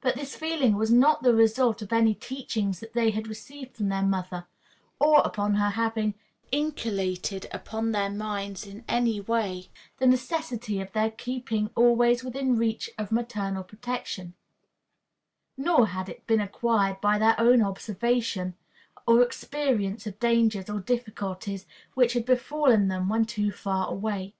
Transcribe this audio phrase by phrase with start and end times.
[0.00, 3.88] But this feeling was not the result of any teachings that they had received from
[3.88, 4.46] their mother,
[5.00, 6.14] or upon her having
[6.52, 9.68] inculcated upon their minds in any way
[9.98, 14.34] the necessity of their keeping always within reach of maternal protection;
[15.56, 18.54] nor had it been acquired by their own observation
[19.04, 24.32] or experience of dangers or difficulties which had befallen them when too far away.